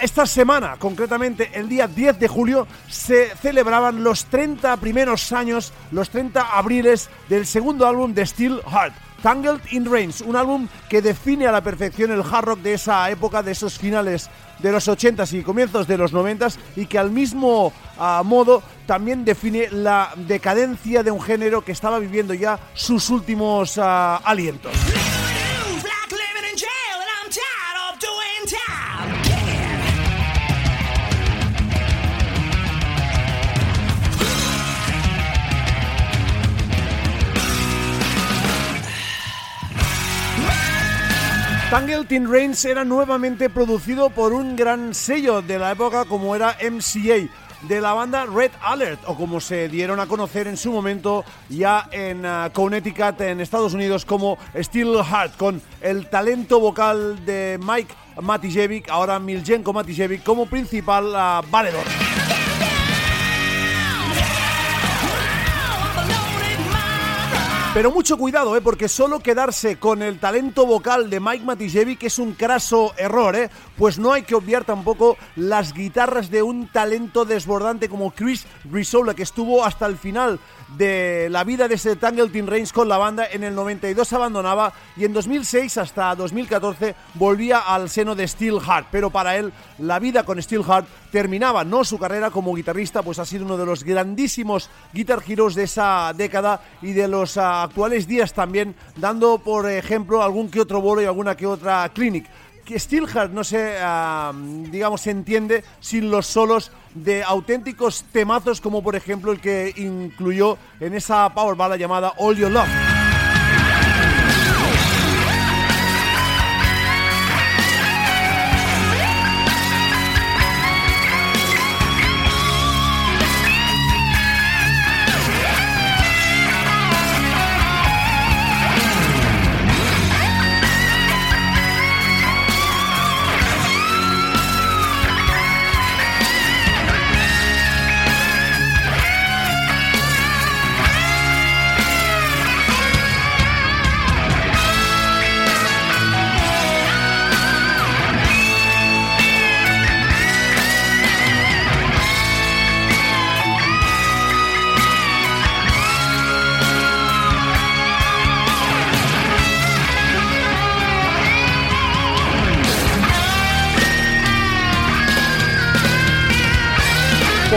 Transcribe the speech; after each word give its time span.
Esta 0.00 0.24
semana, 0.24 0.76
concretamente 0.78 1.50
el 1.52 1.68
día 1.68 1.86
10 1.86 2.18
de 2.18 2.28
julio, 2.28 2.66
se 2.88 3.28
celebraban 3.36 4.02
los 4.02 4.24
30 4.24 4.74
primeros 4.78 5.32
años, 5.32 5.70
los 5.90 6.08
30 6.08 6.56
abriles 6.56 7.10
del 7.28 7.46
segundo 7.46 7.86
álbum 7.86 8.14
de 8.14 8.24
Steel 8.24 8.62
Heart. 8.62 8.94
Tangled 9.22 9.60
in 9.72 9.84
Rains, 9.84 10.22
un 10.22 10.34
álbum 10.34 10.66
que 10.88 11.02
define 11.02 11.46
a 11.46 11.52
la 11.52 11.60
perfección 11.60 12.10
el 12.10 12.22
hard 12.22 12.46
rock 12.46 12.60
de 12.60 12.72
esa 12.72 13.10
época, 13.10 13.42
de 13.42 13.52
esos 13.52 13.76
finales 13.76 14.30
de 14.60 14.72
los 14.72 14.88
80s 14.88 15.38
y 15.38 15.42
comienzos 15.42 15.86
de 15.86 15.98
los 15.98 16.14
90s 16.14 16.56
y 16.74 16.86
que 16.86 16.98
al 16.98 17.10
mismo 17.10 17.70
ah, 17.98 18.22
modo 18.24 18.62
también 18.86 19.26
define 19.26 19.68
la 19.70 20.10
decadencia 20.16 21.02
de 21.02 21.10
un 21.10 21.20
género 21.20 21.62
que 21.62 21.72
estaba 21.72 21.98
viviendo 21.98 22.32
ya 22.32 22.58
sus 22.72 23.10
últimos 23.10 23.76
ah, 23.76 24.22
alientos. 24.24 24.72
Tangled 41.70 42.12
in 42.12 42.30
Rains 42.30 42.64
era 42.64 42.84
nuevamente 42.84 43.50
producido 43.50 44.08
por 44.10 44.32
un 44.32 44.54
gran 44.54 44.94
sello 44.94 45.42
de 45.42 45.58
la 45.58 45.72
época 45.72 46.04
como 46.04 46.36
era 46.36 46.56
MCA 46.62 47.28
de 47.62 47.80
la 47.80 47.92
banda 47.92 48.24
Red 48.24 48.52
Alert 48.62 49.00
o 49.06 49.16
como 49.16 49.40
se 49.40 49.68
dieron 49.68 49.98
a 49.98 50.06
conocer 50.06 50.46
en 50.46 50.56
su 50.56 50.70
momento 50.70 51.24
ya 51.48 51.88
en 51.90 52.24
uh, 52.24 52.52
Connecticut 52.52 53.20
en 53.20 53.40
Estados 53.40 53.74
Unidos 53.74 54.04
como 54.04 54.38
Steel 54.56 55.02
Heart 55.02 55.36
con 55.36 55.60
el 55.80 56.06
talento 56.08 56.60
vocal 56.60 57.26
de 57.26 57.58
Mike 57.60 57.92
Matijevic, 58.22 58.88
ahora 58.88 59.18
Miljenko 59.18 59.72
Matijevic 59.72 60.22
como 60.22 60.46
principal 60.46 61.06
uh, 61.06 61.50
valedor. 61.50 61.84
Pero 67.76 67.90
mucho 67.90 68.16
cuidado, 68.16 68.56
¿eh? 68.56 68.62
porque 68.62 68.88
solo 68.88 69.20
quedarse 69.20 69.76
con 69.76 70.00
el 70.00 70.18
talento 70.18 70.64
vocal 70.64 71.10
de 71.10 71.20
Mike 71.20 71.44
Matijevic 71.44 72.04
es 72.04 72.18
un 72.18 72.32
craso 72.32 72.94
error, 72.96 73.36
¿eh? 73.36 73.50
pues 73.76 73.98
no 73.98 74.14
hay 74.14 74.22
que 74.22 74.34
obviar 74.34 74.64
tampoco 74.64 75.18
las 75.36 75.74
guitarras 75.74 76.30
de 76.30 76.42
un 76.42 76.68
talento 76.68 77.26
desbordante 77.26 77.90
como 77.90 78.12
Chris 78.12 78.46
Risola, 78.72 79.12
que 79.12 79.24
estuvo 79.24 79.62
hasta 79.62 79.84
el 79.84 79.98
final 79.98 80.40
de 80.68 81.28
la 81.30 81.44
vida 81.44 81.68
de 81.68 81.76
ese 81.76 81.96
Tangled 81.96 82.34
in 82.34 82.46
Reigns 82.46 82.72
con 82.72 82.88
la 82.88 82.98
banda. 82.98 83.26
En 83.30 83.44
el 83.44 83.54
92 83.54 84.12
abandonaba 84.12 84.72
y 84.96 85.04
en 85.04 85.12
2006 85.12 85.78
hasta 85.78 86.14
2014 86.14 86.94
volvía 87.14 87.58
al 87.58 87.88
seno 87.88 88.14
de 88.14 88.26
Steel 88.26 88.60
Heart. 88.60 88.88
Pero 88.90 89.10
para 89.10 89.36
él 89.36 89.52
la 89.78 89.98
vida 89.98 90.24
con 90.24 90.42
Steel 90.42 90.64
Heart 90.64 90.86
terminaba, 91.10 91.64
no 91.64 91.84
su 91.84 91.98
carrera 91.98 92.30
como 92.30 92.54
guitarrista, 92.54 93.02
pues 93.02 93.18
ha 93.18 93.24
sido 93.24 93.44
uno 93.44 93.56
de 93.56 93.66
los 93.66 93.84
grandísimos 93.84 94.70
guitar 94.92 95.22
heroes 95.26 95.54
de 95.54 95.64
esa 95.64 96.12
década 96.14 96.60
y 96.82 96.92
de 96.92 97.08
los 97.08 97.36
uh, 97.36 97.40
actuales 97.40 98.06
días 98.06 98.32
también, 98.34 98.74
dando 98.96 99.38
por 99.38 99.70
ejemplo 99.70 100.22
algún 100.22 100.50
que 100.50 100.60
otro 100.60 100.80
bolo 100.80 101.02
y 101.02 101.06
alguna 101.06 101.36
que 101.36 101.46
otra 101.46 101.88
clinic 101.94 102.26
que 102.66 102.78
Steelheart 102.78 103.32
no 103.32 103.44
se, 103.44 103.76
uh, 103.80 104.34
digamos, 104.70 105.00
se 105.00 105.12
entiende 105.12 105.64
sin 105.80 106.10
los 106.10 106.26
solos 106.26 106.72
de 106.94 107.22
auténticos 107.22 108.04
temazos 108.12 108.60
como 108.60 108.82
por 108.82 108.96
ejemplo 108.96 109.32
el 109.32 109.40
que 109.40 109.72
incluyó 109.76 110.58
en 110.80 110.94
esa 110.94 111.32
power 111.32 111.56
ballad 111.56 111.78
llamada 111.78 112.12
All 112.18 112.36
Your 112.36 112.50
Love. 112.50 112.95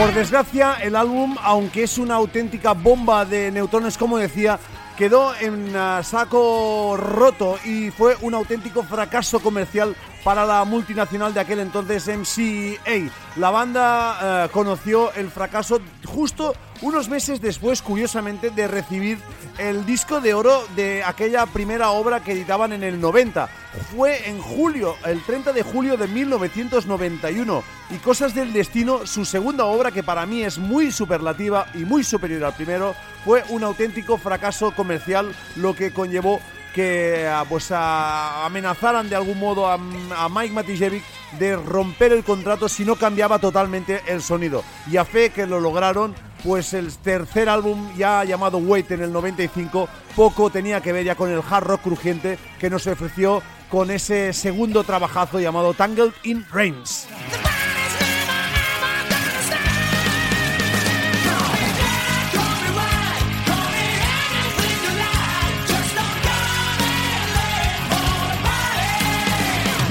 Por 0.00 0.14
desgracia, 0.14 0.78
el 0.82 0.96
álbum, 0.96 1.36
aunque 1.42 1.82
es 1.82 1.98
una 1.98 2.14
auténtica 2.14 2.72
bomba 2.72 3.26
de 3.26 3.50
neutrones, 3.50 3.98
como 3.98 4.16
decía, 4.16 4.58
quedó 4.96 5.34
en 5.38 5.76
uh, 5.76 6.02
saco 6.02 6.96
roto 6.96 7.58
y 7.66 7.90
fue 7.90 8.16
un 8.22 8.32
auténtico 8.32 8.82
fracaso 8.82 9.40
comercial 9.40 9.94
para 10.24 10.44
la 10.44 10.64
multinacional 10.64 11.34
de 11.34 11.40
aquel 11.40 11.60
entonces 11.60 12.08
MCA. 12.08 13.10
La 13.36 13.50
banda 13.50 14.46
uh, 14.46 14.50
conoció 14.50 15.12
el 15.14 15.30
fracaso 15.30 15.80
justo 16.04 16.54
unos 16.82 17.08
meses 17.08 17.40
después, 17.40 17.82
curiosamente, 17.82 18.50
de 18.50 18.66
recibir 18.66 19.18
el 19.58 19.84
disco 19.84 20.20
de 20.20 20.32
oro 20.32 20.64
de 20.74 21.04
aquella 21.04 21.44
primera 21.46 21.90
obra 21.90 22.20
que 22.20 22.32
editaban 22.32 22.72
en 22.72 22.82
el 22.82 23.00
90. 23.00 23.48
Fue 23.94 24.28
en 24.28 24.40
julio, 24.40 24.96
el 25.04 25.22
30 25.22 25.52
de 25.52 25.62
julio 25.62 25.96
de 25.98 26.08
1991. 26.08 27.62
Y 27.90 27.96
Cosas 27.96 28.34
del 28.34 28.52
Destino, 28.52 29.06
su 29.06 29.24
segunda 29.24 29.66
obra, 29.66 29.90
que 29.90 30.02
para 30.02 30.24
mí 30.24 30.42
es 30.42 30.58
muy 30.58 30.90
superlativa 30.90 31.66
y 31.74 31.78
muy 31.78 32.02
superior 32.02 32.44
al 32.44 32.54
primero, 32.54 32.94
fue 33.24 33.44
un 33.50 33.62
auténtico 33.62 34.16
fracaso 34.16 34.72
comercial, 34.72 35.34
lo 35.56 35.74
que 35.74 35.92
conllevó 35.92 36.40
que 36.74 37.30
pues 37.48 37.70
a, 37.72 38.44
amenazaran 38.46 39.08
de 39.08 39.16
algún 39.16 39.38
modo 39.38 39.66
a, 39.66 39.74
a 39.74 40.28
Mike 40.28 40.54
Matijevic 40.54 41.02
de 41.38 41.56
romper 41.56 42.12
el 42.12 42.24
contrato 42.24 42.68
si 42.68 42.84
no 42.84 42.96
cambiaba 42.96 43.38
totalmente 43.38 44.02
el 44.06 44.22
sonido. 44.22 44.62
Y 44.90 44.96
a 44.96 45.04
fe 45.04 45.30
que 45.30 45.46
lo 45.46 45.60
lograron, 45.60 46.14
pues 46.42 46.74
el 46.74 46.96
tercer 46.98 47.48
álbum 47.48 47.94
ya 47.96 48.24
llamado 48.24 48.58
Wait 48.58 48.90
en 48.90 49.02
el 49.02 49.12
95 49.12 49.88
poco 50.16 50.50
tenía 50.50 50.80
que 50.80 50.92
ver 50.92 51.04
ya 51.04 51.14
con 51.14 51.30
el 51.30 51.42
hard 51.48 51.64
rock 51.64 51.82
crujiente 51.82 52.38
que 52.58 52.70
nos 52.70 52.86
ofreció 52.86 53.42
con 53.68 53.90
ese 53.90 54.32
segundo 54.32 54.82
trabajazo 54.84 55.38
llamado 55.38 55.74
Tangled 55.74 56.12
in 56.24 56.44
Rains. 56.50 57.06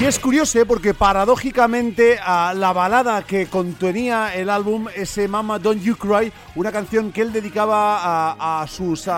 Y 0.00 0.06
es 0.06 0.18
curioso 0.18 0.58
¿eh? 0.58 0.64
porque 0.64 0.94
paradójicamente 0.94 2.18
a 2.24 2.54
la 2.54 2.72
balada 2.72 3.22
que 3.22 3.48
contenía 3.48 4.34
el 4.34 4.48
álbum, 4.48 4.86
ese 4.96 5.28
Mama 5.28 5.58
Don't 5.58 5.82
You 5.82 5.94
Cry, 5.94 6.32
una 6.54 6.72
canción 6.72 7.12
que 7.12 7.20
él 7.20 7.34
dedicaba 7.34 8.34
a, 8.62 8.66
sus 8.66 9.10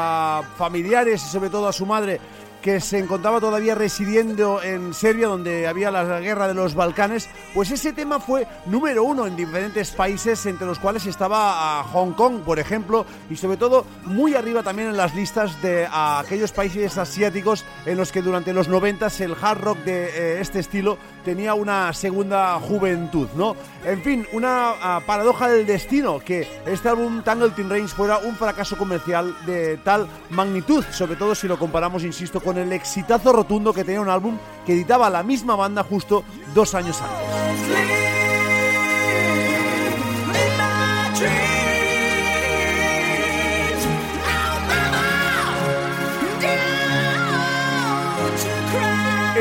familiares 0.56 1.22
y 1.24 1.28
sobre 1.28 1.50
todo 1.50 1.68
a 1.68 1.72
su 1.72 1.86
madre, 1.86 2.20
que 2.62 2.80
se 2.80 2.98
encontraba 2.98 3.40
todavía 3.40 3.74
residiendo 3.74 4.62
en 4.62 4.94
Serbia, 4.94 5.26
donde 5.26 5.66
había 5.66 5.90
la 5.90 6.20
guerra 6.20 6.48
de 6.48 6.54
los 6.54 6.74
Balcanes, 6.74 7.28
pues 7.52 7.70
ese 7.70 7.92
tema 7.92 8.20
fue 8.20 8.46
número 8.66 9.04
uno 9.04 9.26
en 9.26 9.36
diferentes 9.36 9.90
países, 9.90 10.46
entre 10.46 10.66
los 10.66 10.78
cuales 10.78 11.04
estaba 11.06 11.80
a 11.80 11.84
Hong 11.84 12.12
Kong, 12.12 12.40
por 12.44 12.58
ejemplo, 12.58 13.04
y 13.28 13.36
sobre 13.36 13.56
todo 13.56 13.84
muy 14.04 14.34
arriba 14.34 14.62
también 14.62 14.88
en 14.88 14.96
las 14.96 15.14
listas 15.14 15.60
de 15.60 15.88
aquellos 15.92 16.52
países 16.52 16.96
asiáticos 16.96 17.64
en 17.84 17.96
los 17.96 18.12
que 18.12 18.22
durante 18.22 18.52
los 18.52 18.68
90 18.68 19.02
el 19.18 19.36
hard 19.40 19.60
rock 19.60 19.78
de 19.78 20.04
eh, 20.04 20.40
este 20.40 20.60
estilo 20.60 20.96
tenía 21.24 21.54
una 21.54 21.92
segunda 21.92 22.58
juventud, 22.60 23.28
¿no? 23.34 23.56
En 23.84 24.02
fin, 24.02 24.26
una 24.32 24.72
uh, 24.72 25.06
paradoja 25.06 25.48
del 25.48 25.66
destino 25.66 26.20
que 26.20 26.46
este 26.66 26.88
álbum 26.88 27.22
Tangled 27.22 27.56
in 27.58 27.70
Rains 27.70 27.92
fuera 27.92 28.18
un 28.18 28.36
fracaso 28.36 28.76
comercial 28.76 29.34
de 29.46 29.76
tal 29.78 30.08
magnitud, 30.30 30.84
sobre 30.90 31.16
todo 31.16 31.34
si 31.34 31.48
lo 31.48 31.58
comparamos, 31.58 32.04
insisto, 32.04 32.40
con 32.40 32.58
el 32.58 32.72
exitazo 32.72 33.32
rotundo 33.32 33.72
que 33.72 33.84
tenía 33.84 34.00
un 34.00 34.08
álbum 34.08 34.38
que 34.66 34.72
editaba 34.72 35.10
la 35.10 35.22
misma 35.22 35.56
banda 35.56 35.82
justo 35.82 36.24
dos 36.54 36.74
años 36.74 37.00
antes. 37.00 38.01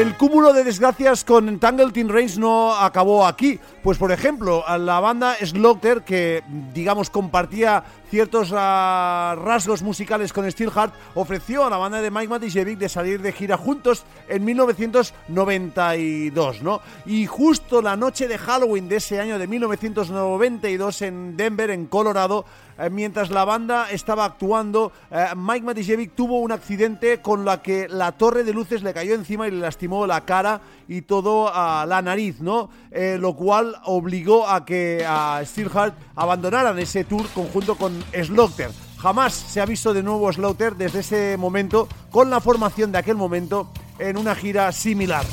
El 0.02 0.18
cúmulo 0.18 0.52
de 0.52 0.64
desgracias 0.64 1.24
con 1.24 1.60
Tangled 1.60 1.96
in 1.96 2.10
Reigns 2.10 2.40
no 2.40 2.74
acabó 2.74 3.24
aquí. 3.24 3.60
Pues 3.84 3.98
por 3.98 4.12
ejemplo, 4.12 4.64
la 4.78 5.00
banda 5.00 5.36
Slaughter, 5.44 6.04
que 6.04 6.44
digamos 6.72 7.10
compartía 7.10 7.84
ciertos 8.12 8.54
ah, 8.56 9.36
rasgos 9.44 9.82
musicales 9.82 10.34
con 10.34 10.52
Steelheart, 10.52 10.94
ofreció 11.16 11.66
a 11.66 11.70
la 11.72 11.78
banda 11.78 12.00
de 12.00 12.12
Mike 12.12 12.28
Matijevic 12.28 12.78
de 12.78 12.90
salir 12.90 13.24
de 13.24 13.32
gira 13.32 13.58
juntos 13.58 14.04
en 14.30 14.46
1992, 14.46 16.62
¿no? 16.62 16.80
Y 17.08 17.26
justo 17.26 17.82
la 17.82 17.96
noche 17.96 18.28
de 18.28 18.38
Halloween 18.38 18.88
de 18.88 18.98
ese 18.98 19.20
año 19.20 19.40
de 19.40 19.48
1992 19.48 21.02
en 21.02 21.36
Denver, 21.36 21.72
en 21.72 21.88
Colorado, 21.88 22.46
eh, 22.82 22.90
mientras 22.90 23.30
la 23.30 23.46
banda 23.46 23.92
estaba 23.92 24.26
actuando, 24.26 24.92
eh, 25.12 25.28
Mike 25.36 25.66
Matijevic 25.66 26.16
tuvo 26.16 26.40
un 26.40 26.52
accidente 26.52 27.22
con 27.22 27.46
la 27.46 27.62
que 27.62 27.88
la 27.88 28.12
torre 28.12 28.44
de 28.44 28.54
luces 28.54 28.82
le 28.82 28.94
cayó 28.94 29.14
encima 29.14 29.48
y 29.48 29.52
le 29.52 29.60
lastimó 29.60 30.08
la 30.08 30.22
cara 30.22 30.62
y 30.88 31.04
todo 31.04 31.54
a 31.54 31.86
la 31.86 32.02
nariz, 32.02 32.42
¿no? 32.42 32.70
Eh, 32.92 33.18
lo 33.20 33.36
cual 33.36 33.71
obligó 33.84 34.48
a 34.48 34.66
que 34.66 35.06
a 35.08 35.42
Steelheart 35.46 35.96
abandonaran 36.16 36.78
ese 36.80 37.04
tour 37.04 37.28
conjunto 37.34 37.76
con 37.76 38.04
Slaughter. 38.14 38.72
Jamás 38.98 39.34
se 39.34 39.62
ha 39.62 39.66
visto 39.66 39.94
de 39.94 40.04
nuevo 40.04 40.32
Slaughter 40.32 40.76
desde 40.76 41.00
ese 41.00 41.38
momento 41.38 41.88
con 42.12 42.30
la 42.30 42.40
formación 42.40 42.92
de 42.92 43.00
aquel 43.00 43.16
momento 43.16 43.72
en 44.00 44.18
una 44.18 44.36
gira 44.36 44.72
similar. 44.72 45.26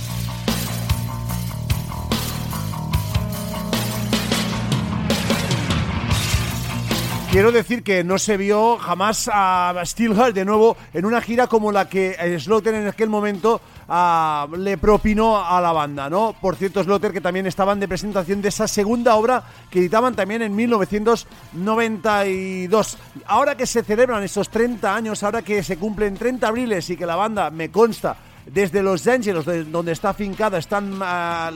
Quiero 7.30 7.52
decir 7.52 7.82
que 7.82 8.04
no 8.04 8.19
se 8.19 8.38
vio 8.38 8.78
jamás 8.78 9.28
a 9.30 9.75
Steelheart 9.84 10.34
de 10.34 10.46
nuevo 10.46 10.78
en 10.94 11.04
una 11.04 11.20
gira 11.20 11.46
como 11.46 11.70
la 11.70 11.86
que 11.86 12.16
Slaughter 12.40 12.75
en 12.75 12.88
aquel 12.88 13.10
momento 13.10 13.60
ah, 13.86 14.48
le 14.56 14.78
propinó 14.78 15.46
a 15.46 15.60
la 15.60 15.72
banda, 15.72 16.08
¿no? 16.08 16.34
Por 16.40 16.56
cierto, 16.56 16.82
Slaughter 16.82 17.12
que 17.12 17.20
también 17.20 17.46
estaban 17.46 17.80
de 17.80 17.86
presentación 17.86 18.40
de 18.40 18.48
esa 18.48 18.66
segunda 18.66 19.14
obra 19.14 19.44
que 19.70 19.80
editaban 19.80 20.16
también 20.16 20.40
en 20.40 20.56
1992. 20.56 22.96
Ahora 23.26 23.58
que 23.58 23.66
se 23.66 23.82
celebran 23.82 24.22
esos 24.22 24.48
30 24.48 24.96
años, 24.96 25.22
ahora 25.22 25.42
que 25.42 25.62
se 25.62 25.76
cumplen 25.76 26.16
30 26.16 26.48
abriles 26.48 26.88
y 26.88 26.96
que 26.96 27.04
la 27.04 27.16
banda, 27.16 27.50
me 27.50 27.70
consta, 27.70 28.16
desde 28.46 28.82
Los 28.82 29.06
Ángeles, 29.06 29.44
donde 29.70 29.92
está 29.92 30.14
fincada, 30.14 30.56
están 30.56 30.98
ah, 31.02 31.50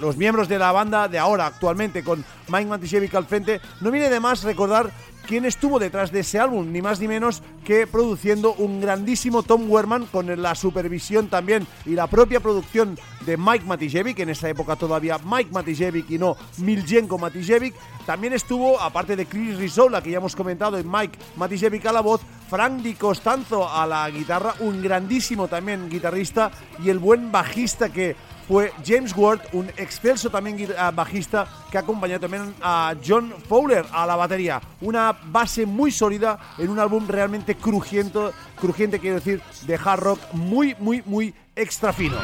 los 0.00 0.18
miembros 0.18 0.48
de 0.48 0.58
la 0.58 0.70
banda 0.70 1.08
de 1.08 1.18
ahora, 1.18 1.46
actualmente, 1.46 2.04
con 2.04 2.22
Mike 2.48 2.66
Mantisiewicz 2.66 3.14
al 3.14 3.24
frente, 3.24 3.62
no 3.80 3.90
viene 3.90 4.10
de 4.10 4.20
más 4.20 4.42
recordar 4.42 4.92
quién 5.26 5.44
estuvo 5.44 5.78
detrás 5.78 6.12
de 6.12 6.20
ese 6.20 6.38
álbum, 6.38 6.70
ni 6.70 6.82
más 6.82 7.00
ni 7.00 7.08
menos 7.08 7.42
que 7.64 7.86
produciendo 7.86 8.54
un 8.54 8.80
grandísimo 8.80 9.42
Tom 9.42 9.70
Werman 9.70 10.06
con 10.06 10.40
la 10.40 10.54
supervisión 10.54 11.28
también 11.28 11.66
y 11.86 11.90
la 11.90 12.06
propia 12.06 12.40
producción 12.40 12.98
de 13.26 13.36
Mike 13.36 13.64
Matijevic, 13.64 14.18
en 14.20 14.30
esa 14.30 14.48
época 14.48 14.76
todavía 14.76 15.18
Mike 15.24 15.50
Matijevic 15.50 16.10
y 16.10 16.18
no 16.18 16.36
Miljenko 16.58 17.18
Matijevic. 17.18 17.74
También 18.06 18.34
estuvo, 18.34 18.80
aparte 18.80 19.16
de 19.16 19.26
Chris 19.26 19.56
Rizola, 19.56 20.02
que 20.02 20.10
ya 20.10 20.18
hemos 20.18 20.36
comentado, 20.36 20.78
y 20.78 20.84
Mike 20.84 21.18
Matijevic 21.36 21.86
a 21.86 21.92
la 21.92 22.02
voz, 22.02 22.20
Frank 22.50 22.82
Di 22.82 22.94
Costanzo 22.94 23.68
a 23.68 23.86
la 23.86 24.08
guitarra, 24.10 24.54
un 24.60 24.82
grandísimo 24.82 25.48
también 25.48 25.88
guitarrista 25.88 26.50
y 26.84 26.90
el 26.90 26.98
buen 26.98 27.32
bajista 27.32 27.90
que 27.90 28.14
fue 28.46 28.72
James 28.84 29.14
Ward, 29.16 29.40
un 29.52 29.68
excelso 29.76 30.30
también 30.30 30.68
ah, 30.78 30.90
bajista 30.90 31.46
que 31.70 31.78
acompañó 31.78 32.20
también 32.20 32.54
a 32.60 32.94
John 33.04 33.34
Fowler 33.48 33.84
a 33.92 34.06
la 34.06 34.16
batería. 34.16 34.60
Una 34.80 35.12
base 35.12 35.66
muy 35.66 35.90
sólida 35.90 36.38
en 36.58 36.68
un 36.68 36.78
álbum 36.78 37.06
realmente 37.08 37.56
crujiente, 37.56 38.30
crujiente 38.60 38.98
quiero 38.98 39.16
decir, 39.16 39.40
de 39.66 39.74
hard 39.82 40.00
rock 40.00 40.20
muy, 40.32 40.74
muy, 40.78 41.02
muy 41.06 41.34
extra 41.56 41.92
fino. 41.92 42.16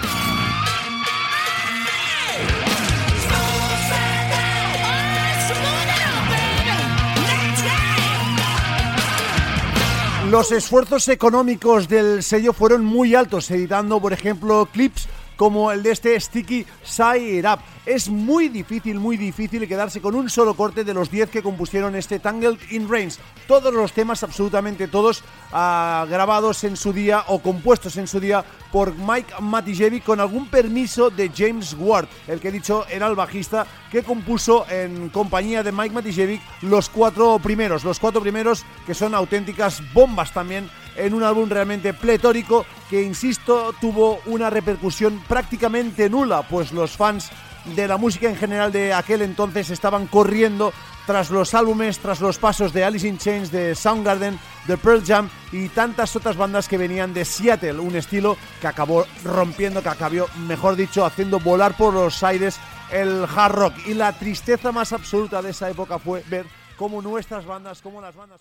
Los 10.31 10.53
esfuerzos 10.53 11.09
económicos 11.09 11.89
del 11.89 12.23
sello 12.23 12.53
fueron 12.53 12.85
muy 12.85 13.17
altos, 13.17 13.51
editando, 13.51 14.01
por 14.01 14.13
ejemplo, 14.13 14.69
clips 14.73 15.09
como 15.41 15.73
el 15.73 15.83
de 15.83 15.93
este 15.93 16.21
Sticky 16.21 16.67
Side 16.83 17.51
Up. 17.51 17.61
Es 17.87 18.11
muy 18.11 18.51
difícil, 18.51 19.01
muy 19.01 19.17
difícil 19.17 19.67
quedarse 19.67 20.03
con 20.03 20.15
un 20.15 20.29
solo 20.29 20.53
corte 20.53 20.85
de 20.85 20.93
los 20.93 21.11
10 21.11 21.31
que 21.31 21.43
compusieron 21.43 21.97
este 21.97 22.19
Tangled 22.19 22.59
in 22.69 22.87
Rains. 22.87 23.19
Todos 23.49 23.73
los 23.73 23.95
temas, 23.95 24.23
absolutamente 24.23 24.87
todos, 24.87 25.25
ah, 25.51 26.05
grabados 26.11 26.63
en 26.65 26.77
su 26.77 26.93
día 26.93 27.25
o 27.29 27.39
compuestos 27.39 27.97
en 27.97 28.07
su 28.07 28.21
día 28.21 28.45
por 28.71 28.95
Mike 28.95 29.33
Matijevic 29.41 30.05
con 30.05 30.21
algún 30.21 30.47
permiso 30.47 31.09
de 31.09 31.31
James 31.35 31.75
Ward, 31.79 32.09
el 32.29 32.39
que 32.39 32.49
he 32.49 32.53
dicho 32.53 32.85
era 32.91 33.07
el 33.07 33.15
bajista 33.15 33.67
que 33.91 34.03
compuso 34.03 34.67
en 34.69 35.09
compañía 35.09 35.63
de 35.63 35.73
Mike 35.73 35.95
Matijevic 35.95 36.43
los 36.61 36.91
cuatro 36.91 37.39
primeros, 37.39 37.83
los 37.83 37.99
cuatro 37.99 38.21
primeros 38.21 38.67
que 38.87 38.95
son 38.95 39.15
auténticas 39.15 39.83
bombas 39.95 40.35
también 40.35 40.69
en 41.01 41.15
un 41.15 41.23
álbum 41.23 41.49
realmente 41.49 41.95
pletórico 41.95 42.67
que, 42.89 43.03
insisto, 43.03 43.75
tuvo 43.81 44.21
una 44.27 44.51
repercusión 44.51 45.23
prácticamente 45.29 46.09
nula, 46.11 46.43
pues 46.43 46.73
los 46.73 46.97
fans 46.97 47.31
de 47.65 47.87
la 47.87 47.97
música 47.97 48.29
en 48.29 48.37
general 48.37 48.73
de 48.73 48.93
aquel 48.93 49.23
entonces 49.23 49.71
estaban 49.71 50.07
corriendo 50.07 50.73
tras 51.07 51.31
los 51.31 51.55
álbumes, 51.55 51.99
tras 51.99 52.21
los 52.21 52.39
pasos 52.39 52.73
de 52.73 52.85
Alice 52.85 53.07
in 53.07 53.19
Chains, 53.19 53.51
de 53.51 53.75
Soundgarden, 53.75 54.39
de 54.67 54.77
Pearl 54.77 55.05
Jam 55.05 55.29
y 55.51 55.69
tantas 55.69 56.15
otras 56.15 56.37
bandas 56.37 56.69
que 56.69 56.79
venían 56.79 57.13
de 57.13 57.25
Seattle, 57.25 57.81
un 57.81 57.97
estilo 57.97 58.37
que 58.61 58.69
acabó 58.69 59.07
rompiendo, 59.25 59.83
que 59.83 59.89
acabó, 59.89 60.27
mejor 60.47 60.77
dicho, 60.77 61.05
haciendo 61.05 61.41
volar 61.41 61.77
por 61.77 61.95
los 61.95 62.23
aires 62.23 62.61
el 62.93 63.25
hard 63.25 63.55
rock. 63.55 63.75
Y 63.87 63.95
la 63.95 64.13
tristeza 64.13 64.73
más 64.73 64.93
absoluta 64.93 65.43
de 65.43 65.51
esa 65.51 65.69
época 65.69 65.99
fue 65.99 66.23
ver 66.29 66.47
cómo 66.77 67.03
nuestras 67.03 67.45
bandas, 67.45 67.83
cómo 67.83 68.01
las 68.01 68.15
bandas... 68.15 68.41